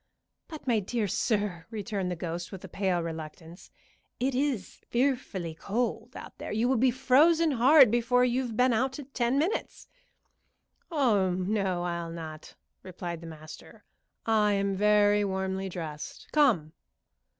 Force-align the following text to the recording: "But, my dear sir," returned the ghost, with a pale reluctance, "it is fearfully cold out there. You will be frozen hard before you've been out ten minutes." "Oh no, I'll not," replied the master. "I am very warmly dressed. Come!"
"But, 0.47 0.65
my 0.65 0.79
dear 0.79 1.07
sir," 1.07 1.67
returned 1.69 2.09
the 2.09 2.15
ghost, 2.15 2.51
with 2.51 2.63
a 2.65 2.67
pale 2.67 3.03
reluctance, 3.03 3.69
"it 4.19 4.33
is 4.33 4.81
fearfully 4.89 5.53
cold 5.53 6.15
out 6.15 6.39
there. 6.39 6.51
You 6.51 6.67
will 6.67 6.77
be 6.77 6.89
frozen 6.89 7.51
hard 7.51 7.91
before 7.91 8.25
you've 8.25 8.57
been 8.57 8.73
out 8.73 8.97
ten 9.13 9.37
minutes." 9.37 9.87
"Oh 10.89 11.29
no, 11.29 11.83
I'll 11.83 12.09
not," 12.09 12.55
replied 12.81 13.21
the 13.21 13.27
master. 13.27 13.83
"I 14.25 14.53
am 14.53 14.75
very 14.75 15.23
warmly 15.23 15.69
dressed. 15.69 16.29
Come!" 16.31 16.73